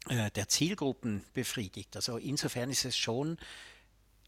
[0.09, 1.95] äh, der Zielgruppen befriedigt.
[1.95, 3.37] Also insofern ist es schon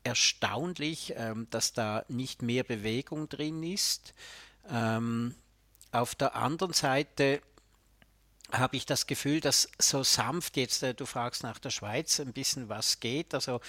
[0.03, 4.13] erstaunlich, ähm, dass da nicht mehr Bewegung drin ist.
[4.69, 5.36] Ähm,
[5.91, 7.41] auf der anderen Seite
[8.52, 12.34] habe ich das Gefühl, dass so sanft jetzt, äh, du fragst nach der Schweiz, ein
[12.34, 13.34] bisschen was geht.
[13.34, 13.62] Also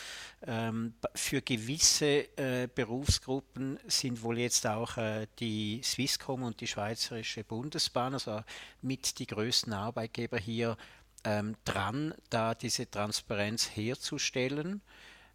[0.47, 7.45] ähm, für gewisse äh, Berufsgruppen sind wohl jetzt auch äh, die Swisscom und die Schweizerische
[7.45, 8.43] Bundesbahn, also
[8.83, 10.77] mit die größten Arbeitgeber hier
[11.25, 14.81] ähm, dran, da diese Transparenz herzustellen.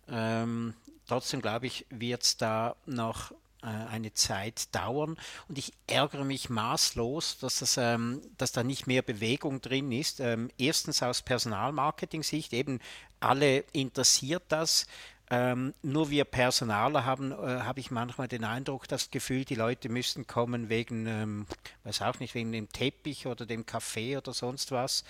[0.08, 0.74] Ähm,
[1.08, 3.32] trotzdem glaube ich, wird es da noch
[3.70, 5.18] eine Zeit dauern.
[5.48, 10.20] Und ich ärgere mich maßlos, dass, das, ähm, dass da nicht mehr Bewegung drin ist.
[10.20, 12.80] Ähm, erstens aus Personalmarketing-Sicht, eben
[13.20, 14.86] alle interessiert das.
[15.32, 19.90] Ähm, nur wir Personaler haben, äh, habe ich manchmal den Eindruck, das Gefühl, die Leute
[19.90, 21.48] müssen kommen wegen, ähm,
[21.84, 25.04] weiß auch nicht, wegen dem Teppich oder dem Kaffee oder sonst was.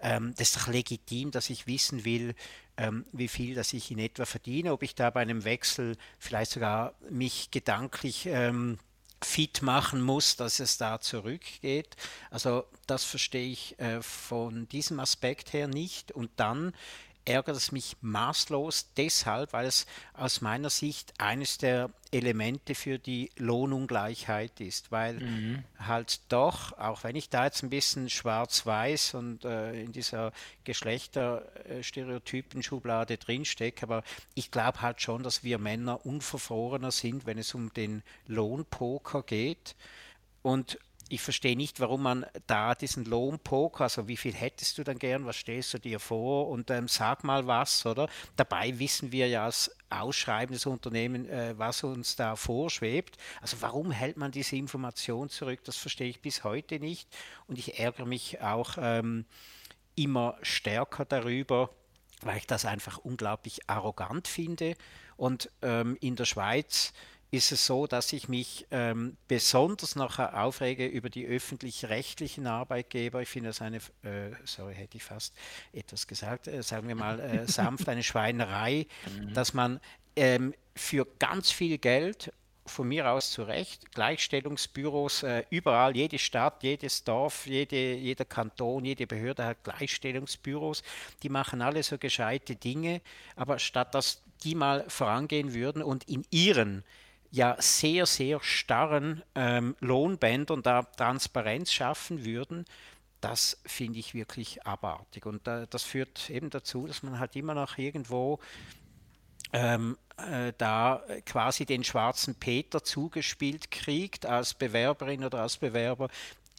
[0.00, 2.34] Ähm, das ist doch legitim, dass ich wissen will,
[2.76, 6.52] ähm, wie viel das ich in etwa verdiene, ob ich da bei einem Wechsel vielleicht
[6.52, 8.78] sogar mich gedanklich ähm,
[9.22, 11.96] fit machen muss, dass es da zurückgeht.
[12.30, 16.12] Also das verstehe ich äh, von diesem Aspekt her nicht.
[16.12, 16.74] Und dann
[17.24, 23.30] ärgert es mich maßlos deshalb, weil es aus meiner Sicht eines der Elemente für die
[23.36, 25.64] Lohnungleichheit ist, weil mhm.
[25.78, 30.32] halt doch, auch wenn ich da jetzt ein bisschen schwarz-weiß und äh, in dieser
[30.64, 34.02] Geschlechterstereotypen-Schublade drinstecke, aber
[34.34, 39.74] ich glaube halt schon, dass wir Männer unverfrorener sind, wenn es um den Lohnpoker geht.
[40.42, 44.98] Und ich verstehe nicht, warum man da diesen Lohnpoker, also wie viel hättest du dann
[44.98, 48.08] gern, was stellst du dir vor und ähm, sag mal was, oder?
[48.36, 53.18] Dabei wissen wir ja als ausschreibendes Unternehmen, äh, was uns da vorschwebt.
[53.40, 55.60] Also warum hält man diese Information zurück?
[55.64, 57.08] Das verstehe ich bis heute nicht
[57.46, 59.26] und ich ärgere mich auch ähm,
[59.96, 61.70] immer stärker darüber,
[62.22, 64.74] weil ich das einfach unglaublich arrogant finde
[65.16, 66.92] und ähm, in der Schweiz
[67.34, 73.22] ist es so, dass ich mich ähm, besonders noch aufrege über die öffentlich-rechtlichen Arbeitgeber.
[73.22, 75.34] Ich finde das eine, äh, sorry, hätte ich fast
[75.72, 79.34] etwas gesagt, äh, sagen wir mal äh, sanft, eine Schweinerei, mhm.
[79.34, 79.80] dass man
[80.14, 82.32] ähm, für ganz viel Geld
[82.66, 83.92] von mir aus zu Recht.
[83.92, 90.82] Gleichstellungsbüros äh, überall, jede Stadt, jedes Dorf, jede, jeder Kanton, jede Behörde hat Gleichstellungsbüros.
[91.22, 93.00] Die machen alle so gescheite Dinge,
[93.36, 96.84] aber statt dass die mal vorangehen würden und in ihren
[97.34, 102.64] ja sehr, sehr starren ähm, Lohnbändern da Transparenz schaffen würden,
[103.20, 105.26] das finde ich wirklich abartig.
[105.26, 108.38] Und äh, das führt eben dazu, dass man halt immer noch irgendwo
[109.52, 116.08] ähm, äh, da quasi den schwarzen Peter zugespielt kriegt als Bewerberin oder als Bewerber,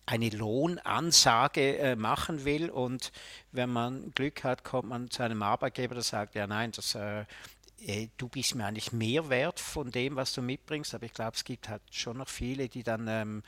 [0.05, 3.11] eine Lohnansage äh, machen will und
[3.51, 7.25] wenn man Glück hat, kommt man zu einem Arbeitgeber, der sagt, ja nein, das, äh,
[7.85, 11.35] äh, du bist mir eigentlich mehr wert von dem, was du mitbringst, aber ich glaube,
[11.35, 13.43] es gibt halt schon noch viele, die dann ähm,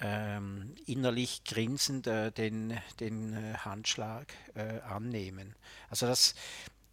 [0.00, 5.54] ähm, innerlich grinsend äh, den, den äh, Handschlag äh, annehmen.
[5.88, 6.34] Also das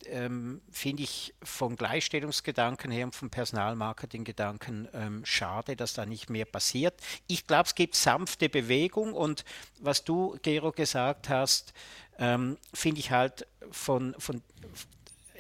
[0.06, 6.46] ähm, finde ich vom Gleichstellungsgedanken her und vom Personalmarketinggedanken ähm, schade, dass da nicht mehr
[6.46, 7.00] passiert.
[7.28, 9.46] Ich glaube, es gibt sanfte Bewegung und
[9.80, 11.74] was du, Gero, gesagt hast,
[12.18, 14.42] ähm, finde ich halt von, von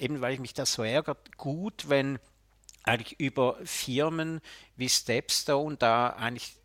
[0.02, 2.20] eben weil ich mich das so ärgert, gut, wenn
[2.84, 4.42] eigentlich über Firmen
[4.76, 6.56] wie Stepstone da eigentlich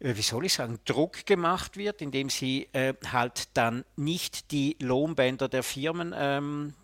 [0.00, 4.76] äh, wie soll ich sagen, Druck gemacht wird, indem sie äh, halt dann nicht die
[4.80, 6.74] Lohnbänder der Firmen ähm,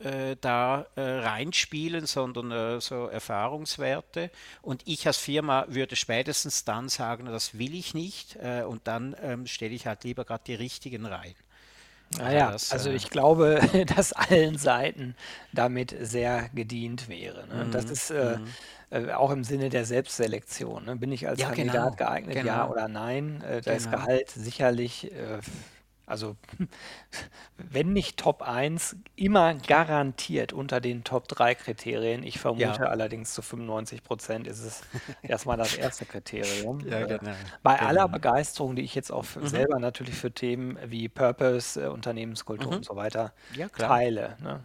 [0.00, 4.30] äh, da äh, reinspielen, sondern äh, so Erfahrungswerte.
[4.60, 8.36] Und ich als Firma würde spätestens dann sagen, das will ich nicht.
[8.36, 11.34] Und dann ähm, stelle ich halt lieber gerade die richtigen rein.
[12.18, 13.60] Naja, das, also äh, ich glaube,
[13.96, 15.14] dass allen Seiten
[15.52, 17.46] damit sehr gedient wäre.
[17.48, 17.66] Ne?
[17.70, 19.08] Das mhm, ist äh, mhm.
[19.08, 20.84] äh, auch im Sinne der Selbstselektion.
[20.84, 20.96] Ne?
[20.96, 22.46] Bin ich als ja, Kandidat genau, geeignet, genau.
[22.46, 23.42] ja oder nein?
[23.42, 23.98] Äh, da ist genau.
[23.98, 25.38] Gehalt sicherlich äh,
[26.06, 26.36] also,
[27.56, 32.22] wenn nicht Top 1, immer garantiert unter den Top 3 Kriterien.
[32.22, 32.88] Ich vermute Ja.
[32.88, 34.84] allerdings zu 95 Prozent ist es
[35.26, 36.88] erstmal das erste Kriterium.
[36.88, 38.08] Ja, Äh, genau, bei aller genau.
[38.08, 39.46] Begeisterung, die ich jetzt auch Mhm.
[39.46, 42.84] selber natürlich für Themen wie Purpose, äh, Unternehmenskultur und mhm.
[42.84, 44.62] so weiter Ja, teile, ne?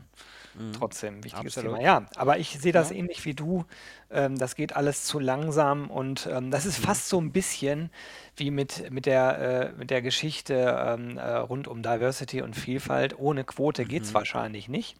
[0.59, 0.73] Mhm.
[0.73, 1.79] Trotzdem wichtiges Thema.
[1.79, 2.97] Ja, aber ich sehe das Ja.
[2.97, 3.65] ähnlich wie du.
[4.11, 6.83] Ähm, das geht alles zu langsam und ähm, das ist mhm.
[6.83, 7.89] fast so ein bisschen
[8.35, 13.17] wie mit, mit, der, äh, mit der Geschichte ähm, äh, rund um Diversity und Vielfalt.
[13.17, 14.15] Ohne Quote geht es mhm.
[14.15, 14.97] wahrscheinlich nicht.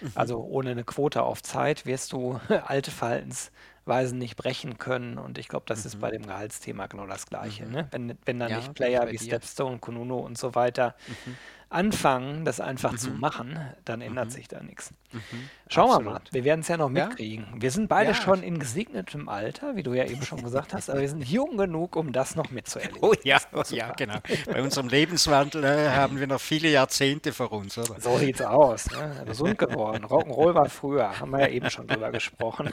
[0.00, 0.12] Mhm.
[0.14, 5.18] Also ohne eine Quote auf Zeit wirst du alte Verhaltensweisen nicht brechen können.
[5.18, 7.66] Und ich glaube, das ist bei dem Gehaltsthema genau das Gleiche.
[7.66, 7.88] Ne?
[7.90, 9.18] Wenn, wenn dann Ja, nicht Player wie.
[9.18, 10.94] Stepstone, Konuno und so weiter
[11.26, 11.36] Mhm
[11.72, 13.20] anfangen, das einfach zu mhm.
[13.20, 14.30] machen, dann ändert mhm.
[14.30, 14.92] sich da nichts.
[15.12, 15.20] Mhm.
[15.68, 16.20] Schauen wir mal.
[16.30, 17.06] Wir werden es ja noch Ja?
[17.06, 17.46] mitkriegen.
[17.56, 18.14] Wir sind beide Ja.
[18.14, 21.56] schon in gesegnetem Alter, wie du ja eben schon gesagt hast, aber wir sind jung
[21.56, 22.98] genug, um das noch mitzuerleben.
[23.00, 24.18] Oh ja, oh ja, genau.
[24.46, 28.00] Bei unserem Lebenswandel äh, haben wir noch viele Jahrzehnte vor uns, oder?
[28.00, 28.90] So sieht's aus.
[28.90, 29.22] Ne?
[29.26, 30.04] Gesund geworden.
[30.04, 32.70] Rock'n'Roll war früher, haben wir ja eben schon drüber gesprochen.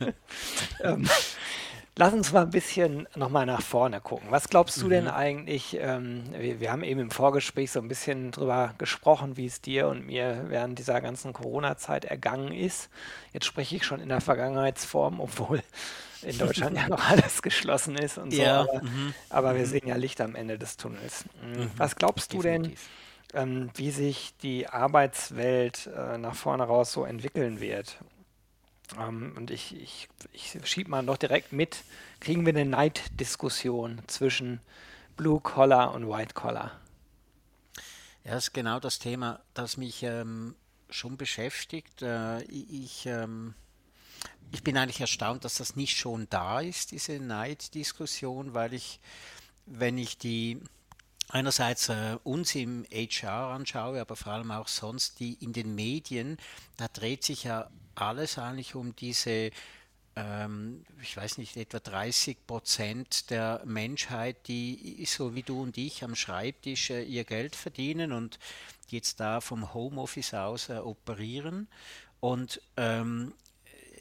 [0.82, 1.08] ähm,
[1.96, 4.26] Lass uns mal ein bisschen nochmal nach vorne gucken.
[4.30, 5.10] Was glaubst du denn mhm.
[5.10, 5.78] eigentlich?
[5.80, 9.86] Ähm, wir, wir haben eben im Vorgespräch so ein bisschen drüber gesprochen, wie es dir
[9.86, 12.90] und mir während dieser ganzen Corona-Zeit ergangen ist.
[13.32, 15.62] Jetzt spreche ich schon in der Vergangenheitsform, obwohl
[16.22, 18.42] in Deutschland ja noch alles geschlossen ist und so.
[18.42, 19.14] Ja, Aber, mhm.
[19.30, 19.70] aber wir mhm.
[19.70, 21.26] sehen ja Licht am Ende des Tunnels.
[21.46, 21.62] Mhm.
[21.62, 21.70] mhm.
[21.76, 22.74] Was glaubst du denn,
[23.34, 27.98] ähm, wie sich die Arbeitswelt äh, nach vorne raus so entwickeln wird?
[28.98, 31.84] Ähm, und ich, ich, ich schiebe mal noch direkt mit,
[32.20, 34.60] kriegen wir eine Neiddiskussion zwischen
[35.16, 36.72] Blue Collar und White Collar?
[38.24, 40.54] Ja, ist genau das Thema, das mich ähm,
[40.88, 42.02] schon beschäftigt.
[42.02, 43.54] Äh, ich, ähm,
[44.50, 49.00] ich bin eigentlich erstaunt, dass das nicht schon da ist, diese Neiddiskussion, weil ich,
[49.66, 50.60] wenn ich die
[51.28, 56.38] einerseits äh, uns im HR anschaue, aber vor allem auch sonst die in den Medien,
[56.76, 57.68] da dreht sich ja
[58.00, 59.50] alles eigentlich um diese,
[60.16, 66.04] ähm, ich weiß nicht, etwa 30 Prozent der Menschheit, die so wie du und ich
[66.04, 68.38] am Schreibtisch äh, ihr Geld verdienen und
[68.88, 71.68] jetzt da vom Homeoffice aus äh, operieren.
[72.20, 73.34] Und ähm,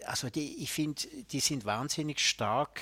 [0.06, 1.02] also die, ich finde,
[1.32, 2.80] die sind wahnsinnig stark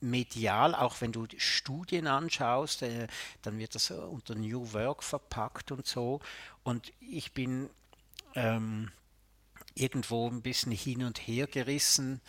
[0.00, 3.06] medial, auch wenn du Studien anschaust, äh,
[3.42, 6.20] dann wird das unter New Work verpackt und so.
[6.62, 7.70] Und ich bin
[8.34, 8.90] ähm,
[9.74, 12.20] irgendwo ein bisschen hin und her gerissen,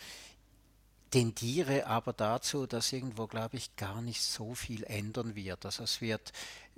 [1.10, 5.64] tendiere aber dazu, dass irgendwo, glaube ich, gar nicht so viel ändern wird.
[5.64, 6.32] Also es wird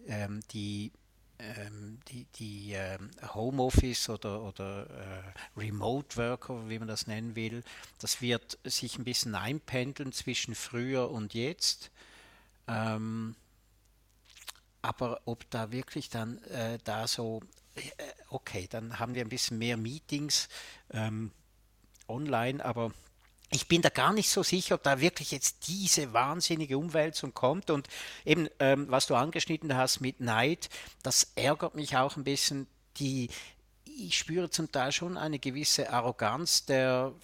[0.07, 0.93] ähm, die
[1.39, 7.63] ähm, die, die ähm, Homeoffice oder, oder äh, Remote Worker, wie man das nennen will,
[8.01, 11.91] das wird sich ein bisschen einpendeln zwischen früher und jetzt.
[12.67, 13.37] Ähm,
[14.83, 17.41] aber ob da wirklich dann äh, da so
[18.31, 20.49] okay, dann haben wir ein bisschen mehr Meetings
[20.93, 21.33] ähm,
[22.09, 22.93] online, aber
[23.51, 27.71] ich bin da gar nicht so sicher, ob da wirklich jetzt diese wahnsinnige Umwälzung kommt.
[27.71, 27.89] Und
[28.25, 30.69] eben, ähm, was du angeschnitten hast mit Neid,
[31.03, 32.67] das ärgert mich auch ein bisschen.
[32.99, 33.31] Die,
[33.85, 37.15] ich spüre zum Teil schon eine gewisse Arroganz der,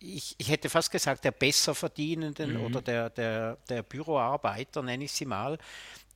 [0.00, 2.64] ich, ich hätte fast gesagt, der Besserverdienenden mhm.
[2.64, 5.58] oder der, der, der Büroarbeiter, nenne ich sie mal,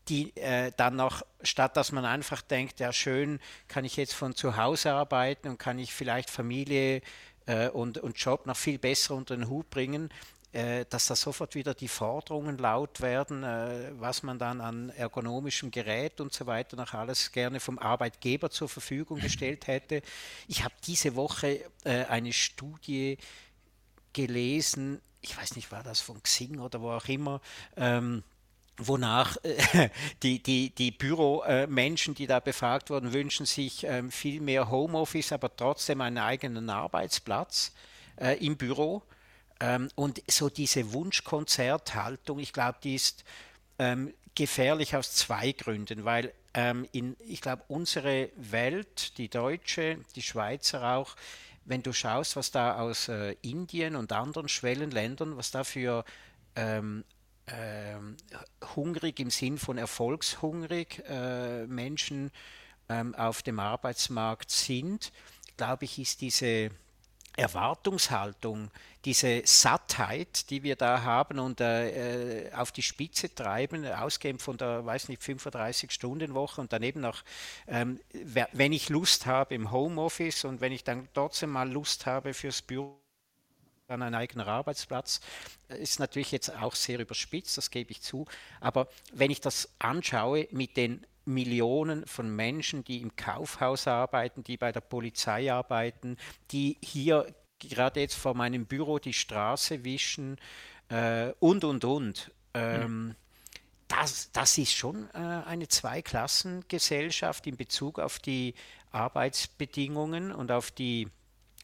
[0.08, 4.34] die äh, dann noch, statt dass man einfach denkt, ja schön, kann ich jetzt von
[4.34, 7.02] zu Hause arbeiten und kann ich vielleicht Familie
[7.46, 10.10] äh, und, und Job noch viel besser unter den Hut bringen,
[10.52, 15.70] äh, dass da sofort wieder die Forderungen laut werden, äh, was man dann an ergonomischem
[15.70, 20.02] Gerät und so weiter noch alles gerne vom Arbeitgeber zur Verfügung gestellt hätte.
[20.48, 23.18] Ich habe diese Woche äh, eine Studie
[24.12, 27.40] gelesen, ich weiß nicht, war das von Xing oder wo auch immer,
[27.76, 28.22] ähm,
[28.78, 29.90] wonach äh,
[30.22, 35.54] die, die, die Büromenschen, die da befragt wurden, wünschen sich ähm, viel mehr Homeoffice, aber
[35.54, 37.72] trotzdem einen eigenen Arbeitsplatz
[38.16, 39.02] äh, im Büro.
[39.60, 43.24] Ähm, und so diese Wunschkonzerthaltung, ich glaube, die ist
[43.78, 46.32] ähm, gefährlich aus zwei Gründen, weil
[46.92, 51.16] in, ich glaube, unsere Welt, die deutsche, die Schweizer auch,
[51.64, 56.04] wenn du schaust, was da aus äh, Indien und anderen Schwellenländern, was da für
[57.48, 58.16] ähm,
[58.76, 62.30] hungrig im Sinn von erfolgshungrig äh, Menschen
[62.88, 65.12] ähm, auf dem Arbeitsmarkt sind,
[65.56, 66.70] glaube ich, ist diese
[67.36, 68.70] Erwartungshaltung,
[69.06, 74.58] diese Sattheit, die wir da haben und äh, äh auf die Spitze treiben, ausgehend von
[74.58, 77.24] der, weiß nicht, 35-Stunden-Woche und daneben noch,
[77.66, 78.00] ähm,
[78.52, 82.60] wenn ich Lust habe im Homeoffice und wenn ich dann trotzdem mal Lust habe fürs
[82.60, 83.01] Büro,
[83.92, 85.20] dann ein eigener Arbeitsplatz,
[85.68, 88.26] äh, ist natürlich jetzt auch sehr überspitzt, das gebe ich zu.
[88.60, 94.56] Aber wenn ich das anschaue mit den Millionen von Menschen, die im Kaufhaus arbeiten, die
[94.56, 96.16] bei der Polizei arbeiten,
[96.50, 100.36] die hier gerade jetzt vor meinem Büro die Straße wischen
[100.88, 102.32] äh, und, und, und.
[102.54, 103.16] Ähm, mhm.
[103.86, 108.54] das, das ist schon äh, eine Zweiklassengesellschaft in Bezug auf die
[108.90, 111.08] Arbeitsbedingungen und auf die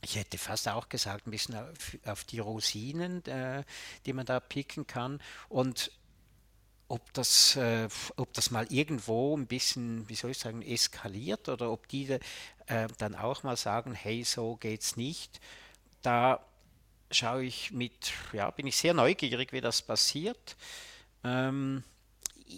[0.03, 3.65] ich hätte fast auch gesagt, ein bisschen auf, auf die Rosinen, äh,
[4.07, 5.21] die man da picken kann.
[5.49, 5.91] Und
[6.89, 11.71] ob das, äh, ob das mal irgendwo ein bisschen, wie soll ich sagen, eskaliert oder
[11.71, 12.19] ob die
[12.67, 15.41] äh, dann auch mal sagen, hey, so geht's nicht.
[16.03, 16.45] Da
[17.11, 20.57] schaue ich mit, ja, bin ich sehr neugierig, wie das passiert.
[21.25, 21.83] Ähm,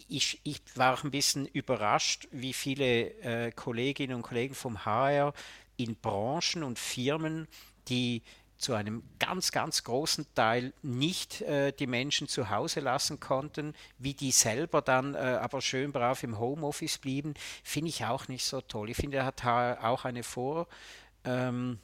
[0.08, 5.32] ich, ich, war auch ein bisschen überrascht, wie viele äh, Kolleginnen und Kollegen vom HR
[5.84, 7.48] in Branchen und Firmen,
[7.88, 8.22] die
[8.60, 14.12] zu einem ganz, ganz großen Teil nicht äh, die Menschen zu Hause lassen konnten, wie
[14.12, 18.60] die selber dann äh, aber schön brav im Homeoffice blieben, finde ich auch nicht so
[18.60, 18.90] toll.
[18.90, 20.68] Ich finde, er hat auch eine Vor...
[21.24, 21.78] Ähm,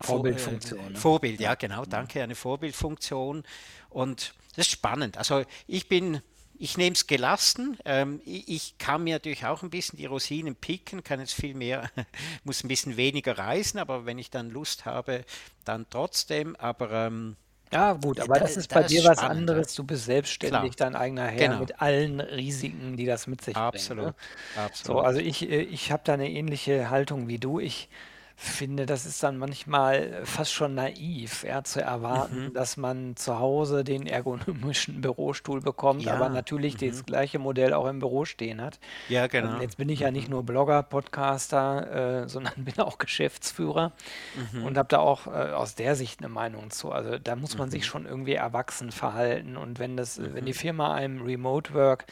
[0.00, 0.94] Vorbildfunktion.
[0.94, 3.44] Äh, Vorbild, ja, genau, danke, eine Vorbildfunktion.
[3.88, 5.16] Und das ist spannend.
[5.16, 6.20] Also ich bin
[6.62, 7.76] ich nehme es gelassen.
[7.84, 11.54] Ähm, ich, ich, kann mir natürlich auch ein bisschen die Rosinen picken, kann jetzt viel
[11.54, 11.90] mehr,
[12.44, 15.24] muss ein bisschen weniger reisen, aber wenn ich dann Lust habe,
[15.64, 16.54] dann trotzdem.
[16.54, 17.34] Aber ähm,
[17.72, 19.74] ja, gut, aber da, das ist bei dir was spannend, anderes.
[19.74, 20.90] Du bist selbstständig, Klar.
[20.90, 21.58] dein eigener Herr genau.
[21.58, 24.16] mit allen Risiken, die das mit sich absolut, bringt.
[24.56, 24.62] Ne?
[24.62, 24.98] Absolut.
[24.98, 27.58] So, also ich, äh, ich habe da eine ähnliche Haltung wie du.
[27.58, 27.88] Ich
[28.42, 32.52] finde, das ist dann manchmal fast schon naiv, ja, zu erwarten, Mhm.
[32.52, 37.06] dass man zu Hause den ergonomischen Bürostuhl bekommt, aber natürlich das mhm.
[37.06, 38.80] gleiche Modell auch im Büro stehen hat.
[39.06, 39.60] Ja, Ähm, genau.
[39.60, 40.30] jetzt bin ich ja nicht mhm.
[40.30, 43.92] nur Blogger, Podcaster, äh, sondern bin auch Geschäftsführer
[44.60, 44.78] und Mhm.
[44.78, 46.92] habe da auch äh, aus der Sicht eine Meinung zu.
[46.92, 47.86] Also da muss man sich Mhm.
[47.86, 50.54] schon irgendwie erwachsen verhalten und wenn das, wenn die Mhm.
[50.54, 52.06] Firma einem Remote Work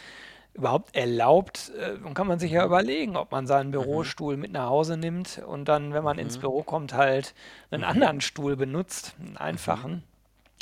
[0.54, 2.66] überhaupt erlaubt, äh, dann kann man sich ja mhm.
[2.66, 4.12] überlegen, ob man seinen Mhm.
[4.12, 6.38] Bürostuhl mit nach Hause nimmt und dann, wenn man ins Mhm.
[6.38, 7.34] Büro kommt, halt
[7.70, 10.02] einen anderen Stuhl benutzt, einen einfachen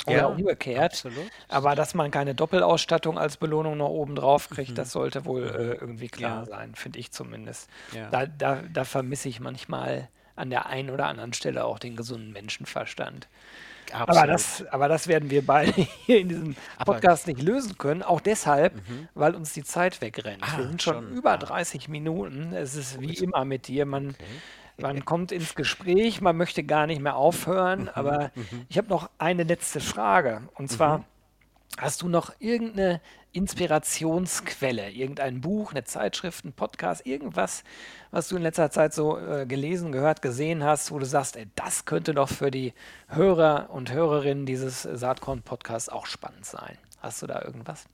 [0.05, 1.05] oder Ja, umgekehrt.
[1.05, 1.31] absolut.
[1.49, 4.77] Aber dass man keine Doppelausstattung als Belohnung noch oben drauf kriegt, Mhm.
[4.77, 7.69] das sollte wohl äh, irgendwie klar Ja, sein, finde ich zumindest.
[7.91, 8.11] ja.
[8.11, 12.31] Da, da, da vermisse ich manchmal an der einen oder anderen Stelle auch den gesunden
[12.31, 13.27] Menschenverstand.
[13.93, 14.29] Aber Absolut.
[14.29, 15.71] das, aber das werden wir beide
[16.05, 18.03] hier in diesem Aber Podcast nicht lösen können.
[18.03, 19.07] Auch deshalb, mhm.
[19.13, 20.41] weil uns die Zeit wegrennt.
[20.41, 21.11] Wir Ah, sind schon schon.
[21.17, 22.53] über Ah, 30 Minuten.
[22.53, 23.85] Es ist wie immer mit dir.
[23.85, 24.25] Man, Okay.
[24.93, 27.83] man kommt ins Gespräch, man möchte gar nicht mehr aufhören.
[27.83, 27.89] Mhm.
[27.95, 28.65] Aber Mhm.
[28.69, 30.41] ich habe noch eine letzte Frage.
[30.55, 31.03] Und zwar, Mhm.
[31.77, 32.99] Hast du noch irgendeine
[33.31, 37.63] Inspirationsquelle, irgendein Buch, eine Zeitschrift, ein Podcast, irgendwas,
[38.11, 41.47] was du in letzter Zeit so äh, gelesen, gehört, gesehen hast, wo du sagst, ey,
[41.55, 42.73] das könnte doch für die
[43.07, 46.77] Hörer und Hörerinnen dieses Saatkorn-Podcasts auch spannend sein?
[47.01, 47.85] Hast du da irgendwas?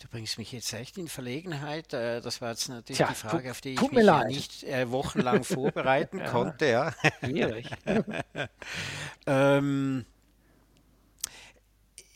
[0.00, 1.92] Du bringst mich jetzt echt in Verlegenheit.
[1.92, 4.90] Äh, das war jetzt natürlich Tja, die Frage, auf die ich mich ja nicht äh,
[4.90, 6.66] wochenlang vorbereiten Ja, konnte.
[6.66, 6.94] Ja.
[7.20, 7.68] schwierig.
[9.26, 10.06] ähm,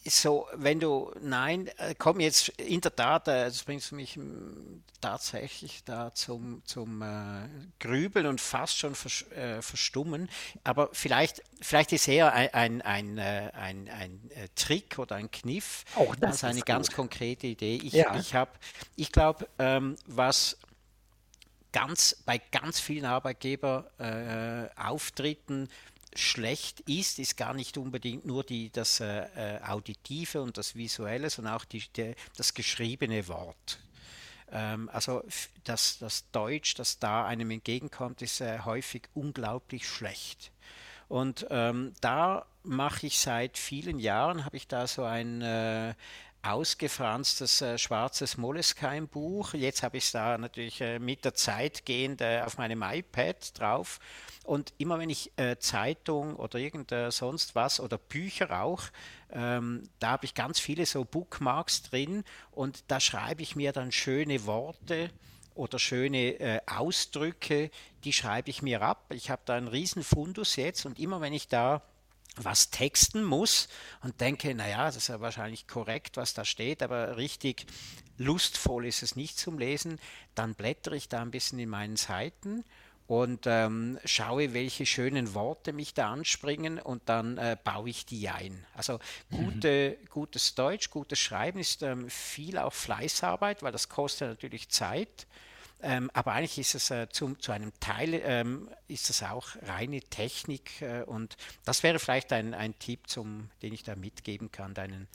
[0.04, 4.82] so, wenn du, nein, äh, komm jetzt in der Tat, äh, das bringst mich mm,
[5.00, 10.28] tatsächlich da zum, zum äh, Grübeln und fast schon vers, äh, verstummen.
[10.64, 15.84] Aber vielleicht, vielleicht ist eher ein, ein, ein, äh, ein, ein Trick oder ein Kniff
[15.94, 16.96] Auch das als eine ist ganz gut.
[16.96, 17.76] konkrete Idee.
[17.76, 18.16] Ich, Ja.
[18.16, 18.32] ich
[18.96, 20.56] ich glaube, ähm, was
[21.72, 25.70] ganz, bei ganz vielen Arbeitgeberauftritten äh,
[26.14, 31.30] schlecht ist, ist gar nicht unbedingt nur die, das äh, äh, Auditive und das Visuelle,
[31.30, 33.80] sondern auch die, der, das geschriebene Wort.
[34.50, 35.24] Ähm, also
[35.64, 40.52] das, das Deutsch, das da einem entgegenkommt, ist äh, häufig unglaublich schlecht.
[41.08, 45.94] Und ähm, da mache ich seit vielen Jahren, habe ich da so ein äh,
[46.42, 49.54] ausgefranstes äh, schwarzes Moleskine-Buch.
[49.54, 53.58] Jetzt habe ich es da natürlich äh, mit der Zeit gehend äh, auf meinem iPad
[53.58, 54.00] drauf.
[54.44, 58.82] Und immer wenn ich äh, Zeitung oder irgend äh, sonst was oder Bücher auch,
[59.30, 63.92] ähm, da habe ich ganz viele so Bookmarks drin und da schreibe ich mir dann
[63.92, 65.10] schöne Worte
[65.54, 67.70] oder schöne äh, Ausdrücke,
[68.04, 69.06] die schreibe ich mir ab.
[69.10, 71.82] Ich habe da einen riesen Fundus jetzt und immer wenn ich da
[72.36, 73.68] was texten muss
[74.02, 77.66] und denke, naja, das ist ja wahrscheinlich korrekt, was da steht, aber richtig
[78.16, 79.98] lustvoll ist es nicht zum Lesen,
[80.34, 82.64] dann blättere ich da ein bisschen in meinen Seiten
[83.06, 88.28] und ähm, schaue, welche schönen Worte mich da anspringen und dann äh, baue ich die
[88.28, 88.64] ein.
[88.74, 94.68] Also gute, gutes Deutsch, gutes Schreiben ist ähm, viel auch Fleißarbeit, weil das kostet natürlich
[94.70, 95.26] Zeit.
[95.82, 100.00] Ähm, aber eigentlich ist es äh, zum, zu einem Teil ähm, ist es auch reine
[100.00, 104.74] Technik äh, und das wäre vielleicht ein, ein Tipp, zum, den ich da mitgeben kann
[104.74, 105.08] deinen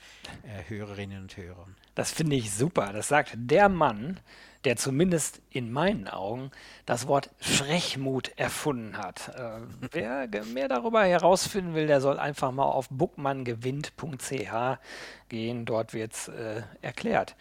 [0.43, 1.75] äh, Hörerinnen und Hörern.
[1.95, 2.91] Das finde ich super.
[2.91, 4.19] Das sagt der Mann,
[4.65, 6.51] der zumindest in meinen Augen
[6.85, 9.29] das Wort Frechmut erfunden hat.
[9.29, 9.61] Äh,
[9.91, 14.77] wer mehr darüber herausfinden will, der soll einfach mal auf bookmanngewinnt.ch
[15.29, 15.65] gehen.
[15.65, 17.35] Dort wird es äh, erklärt.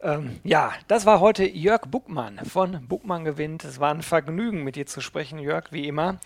[0.00, 3.64] Ähm, ja, das war heute Jörg Buckmann von Buckmann gewinnt.
[3.64, 6.18] Es war ein Vergnügen, mit dir zu sprechen, Jörg, wie immer.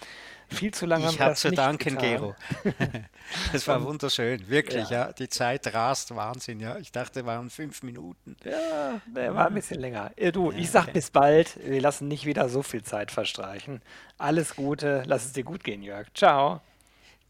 [0.49, 2.11] Viel zu lange Ich habe zu danken, getan.
[2.11, 2.35] Gero.
[3.53, 5.07] Das war wunderschön, wirklich, Ja.
[5.07, 5.13] ja.
[5.15, 6.77] Die Zeit rast, Wahnsinn, ja.
[6.77, 8.37] Ich dachte, es waren fünf Minuten.
[8.45, 10.11] Ja, der war ein bisschen länger.
[10.17, 11.59] Äh, Du, ich sag bis bald.
[11.65, 13.81] Wir lassen nicht wieder so viel Zeit verstreichen.
[14.19, 16.09] Alles Gute, lass es dir gut gehen, Jörg.
[16.13, 16.61] Ciao.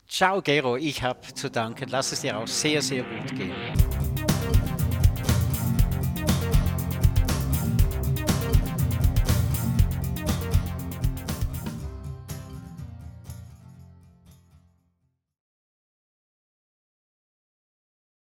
[0.08, 1.88] Ciao, Gero, ich habe zu danken.
[1.88, 3.54] Lass es dir auch sehr, sehr gut gehen.